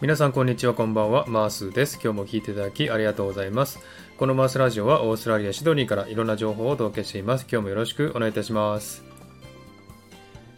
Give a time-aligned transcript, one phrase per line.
[0.00, 1.26] 皆さんこんにちはこんばんは。
[1.26, 2.00] マースです。
[2.02, 3.80] 今日も聞いていただきありがとうございます。
[4.16, 7.42] このマースラジオはオーストラリアシドニーからいろんな情報をお届けしています。
[7.42, 9.04] 今日もよろしくお願いいたします。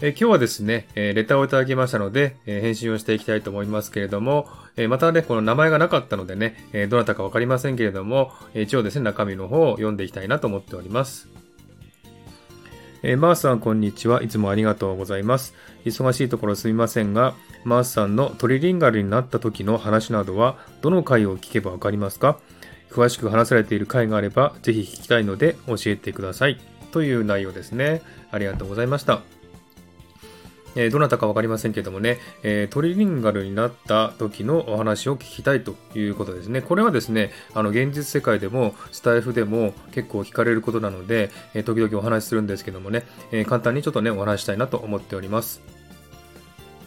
[0.01, 11.29] え今日はですね、えレターをいただきましたので、え返信をしていきたいと思いますけれども、えまたね、この名前がなかったのでね、えどなたかわかりませんけれども、一応ですね、中身の方を読んでいきたいなと思っております。
[13.05, 14.23] えー、マースさんこんにちは。
[14.23, 15.55] いつもありがとうございます。
[15.85, 17.35] 忙しいところすみませんが、
[17.65, 22.39] マースさんのトリリンガルになった時の話などは、どの回を聞けばわかりますか？
[22.91, 26.61] 詳しく話されている回があれば、ぜひ聞きたいので教えてください。
[26.93, 28.03] という内容ですね。
[28.31, 29.23] ありがとうございました。
[30.75, 36.63] えー、どなたかわかりませんけどもね、えー、トリリンガルになった時のお話を聞きたいということですね。
[36.63, 45.61] これはですね、あの、現実世界でも、スタイフでも結構聞かれることなので、えー、時々お話しするんですけどもね、え簡単にちょっとね、お話したいなと思っております。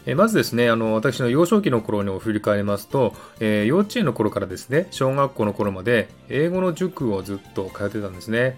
[0.06, 8.56] えまずですね、あの、私の幼少期の頃に振り返りますと、え幼稚園の頃からですね、小学校の頃まで英語の塾をずっと通ってたんですね。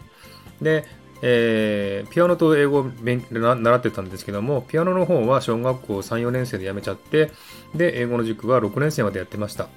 [0.60, 0.84] で、
[1.22, 7.30] えー、ピアノと英語を習ってたんですけども、ピアノの方は小学校3、4年生で辞めちゃって、
[7.74, 9.68] で、英語の塾は6年生までやってました。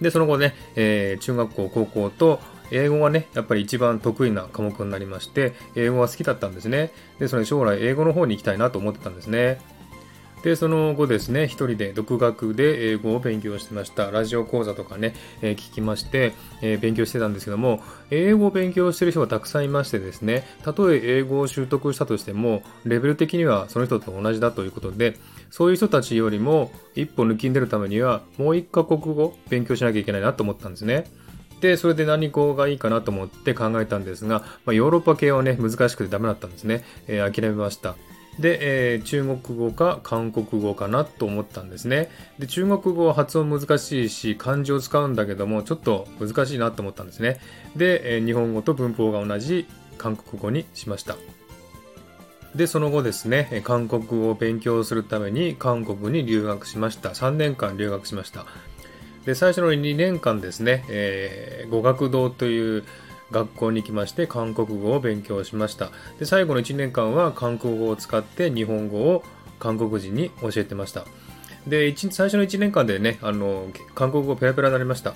[0.00, 6.92] で、その後ね、えー、中学校、高校と、英語がね、やっぱり一番得意な科目になりまして、英語が好きだったんですね。
[7.18, 9.60] で、それ将来英語の方に行きたいなと思ってたんですね。
[10.42, 14.10] で、その後ですね、一人で独学で英語を勉強してました。
[14.10, 25.16] ラジオ講座とかね、えー、聞きまして、えー、勉強してたんですけども、英語を勉強してる人がたくさんいましてですね、たとえ英語を習得したとしても、レベル的にはその人と同じだということで、
[25.50, 31.04] そういう人たちよりも一歩抜きんでるためには、もう一カ国語勉強しなきゃいけないなと思ったんですね。
[31.60, 36.84] で、それで何語がいいかなと思って考えたんですが、まあ、ヨーロッパ系はね、難しくてダメだったんですね。
[37.08, 37.96] えー、諦めました。
[38.38, 42.10] で、えー、中国語か韓国語かなと思ったんですね。
[42.38, 47.40] で、中国語は発音難しいし、漢字を使うんだけども、ちょっと難しいなと思ったんですね。
[47.76, 51.16] で、えー、日本語と文法が同じ韓国語にしました。
[52.54, 57.10] で、その後ですね、韓国語を勉強するために韓国に留学しました。
[57.10, 58.46] 3年間留学しました。
[59.26, 62.84] で、最初の2年間ですね、えー、語学堂という
[63.30, 65.90] 学校に行きまして韓国語を勉強しました。
[66.18, 69.22] で、最後の1年間は韓国語を使って日本語を
[69.58, 71.04] 韓国人に教えてました。
[71.66, 75.14] で、最初の1年間でね、あの、韓国語ペラペラになりました。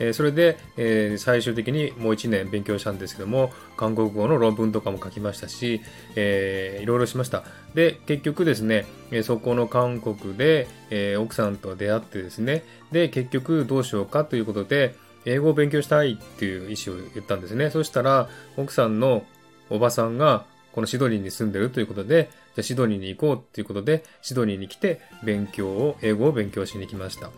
[0.00, 5.80] え、それで、え、最終的にもう1年勉強したんですけども、韓国語の論文とかも書きましたし、
[6.16, 7.44] えー、いろいろしました。
[7.74, 14.96] で、結局ですね、えそこの韓国で、え奥さんと出会ってですね、で、結局どうしようかということで、
[15.26, 17.70] 英語を勉強したいっていう意思を言ったんですね。
[17.70, 19.24] そしたら、奥さんの
[19.70, 27.30] おばさんが、このシドニーに住んでるということで、じゃあシドニーに行こうっていうことで、シドニーに来て勉強を、英語を勉強しに来ました。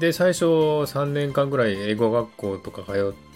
[0.00, 3.31] で、最初3年間ぐらい英語学校とか通って、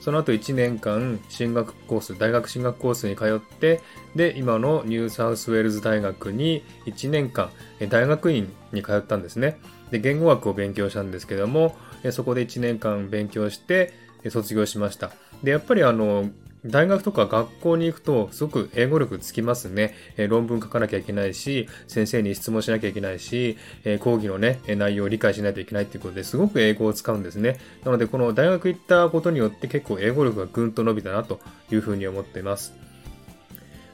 [0.00, 3.80] その後1年間進学コース、大学進学コースに通って、
[4.14, 7.50] で、今のニューサウスウェールズ大学に1年間
[7.88, 9.58] 大学院に通ったんですね。
[9.90, 11.76] で、言語学を勉強したんですけども、
[12.12, 13.92] そこで1年間勉強して
[14.28, 15.10] 卒業しました。
[15.42, 16.30] で、やっぱりあの、
[16.66, 19.94] 大学とか学校に行くとすごく英語力つきますね。
[20.16, 27.58] え論文書かなきゃいけないし、先生に質問しなきゃいけないし、え講義のね、内容を理解しないといけないっていうことですごく英語を使うんですね。
[27.84, 31.40] なのでこの大学行ったことによって結構英語力がぐんと伸びたなと
[31.70, 32.89] いうふうに思っています。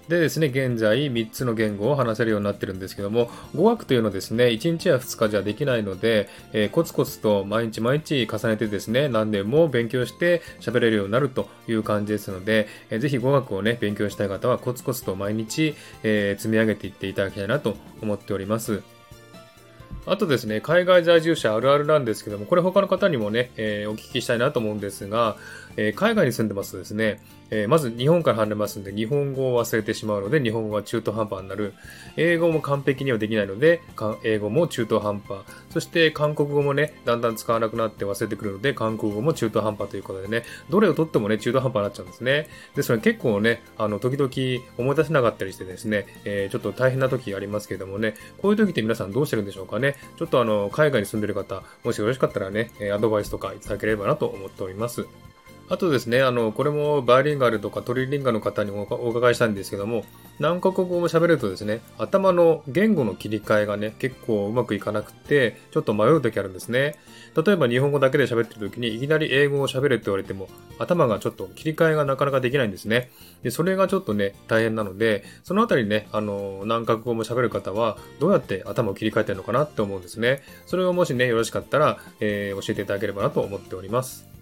[0.09, 15.75] でですね、現在3つの言語を話せるようになってるんですけども、語学というのはですね、1日や2日じゃできないので、えー、コツコツと毎日毎日重ねてですね、何年も勉強して喋れるようになるという感じですので、えー、ぜひ語学をね、勉強したい方はコツコツと毎日、
[16.05, 18.96] えー、積み上げていっていただきたいなと思っております。
[20.07, 25.37] あとですね、海外在住者あるあるなんですけども、これ他の方にもね、えー、お聞きしたいなと思うんですが、
[25.77, 31.75] えー、海外に住んでますとですね、えー、まず日本から離れますんで、日本語を忘れてしまうので、日本語が中途半端になる。
[32.17, 33.83] 英語も完璧にはできないので、
[34.25, 35.39] 英語も中途半端。
[35.71, 42.49] そして韓国語もね、だんだん使わなくなって忘れてくるので、韓国語も中途半端ということでね、どれをとってもね、中途半端になっちゃうんですね。
[42.75, 44.31] で、それ結構ね、あの、時々
[44.79, 49.96] 思い出せなかったりしてですね、えー、ちょっと大変な時ありますけどもね、こういう時って皆さんどうしてるんでしょうかね。
[50.17, 55.07] ちょっとあの、海外に住んでる方、もしよろしかったらね、アドバイスとかいただければなと思っております。
[55.69, 60.05] あとですね、あの、これもバイリンガルとかトリリンガルの方にもお伺いしたんですけども、
[60.39, 66.97] 何カ国語も喋るとですね、頭の言語の切り替えがね、結構うまくいかなくて、ちょっと迷う時あるんですね。
[67.35, 70.49] 例えば日本語だけで喋ってる時に、いきなり英語を喋れって言われても、
[70.79, 73.11] 頭がちょっと切り替えがなかなかできないんですね。
[73.43, 80.43] で、それがちょっとね、大変なので、そのあたりね、あの、何カ国語も喋る方は、どうやって頭を切り替えてるのかなって思うんですね。
[80.67, 84.36] それをもしね、よろしかったら、えー、教えていただければなと思っております。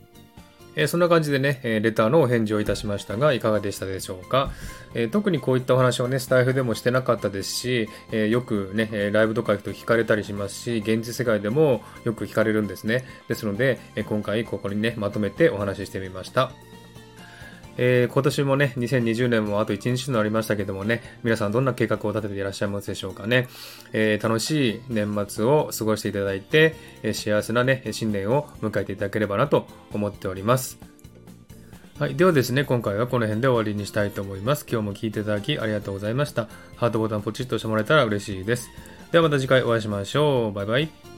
[0.77, 4.53] えそんな感じでね、えレターのお返事をいたしましたが、いかがでしたでしょうか？
[4.95, 13.05] え特にこういったお話をね、スタイフでもしてなかったですし、えよくね、ライブとか行くと聞かれたりしますし、現実世界でもよく聞かれるんですね。
[13.29, 16.53] ですので、え今回ここにね、まとめてお話ししてみました。
[17.77, 23.49] えー、今年もね、2020年もあと1日となりましたけどもね、皆さんどんな計画を立てていらっしゃいますでしょうかね。
[23.93, 30.79] えー、楽しい年末を過ごしていただいて、えー、幸せなね、新年を迎えていただければなと思っております。
[31.99, 32.17] はい。
[32.17, 34.67] ではですね、今回はこの辺で終わりにしたいと思います。
[34.69, 36.49] 今日も聴いていただきありがとうございました。
[36.77, 38.69] ハートボタンポチッとしてもらえたら嬉しいです。
[39.13, 40.53] ではまた次回お会いしましょう。
[40.53, 41.14] バイバイ。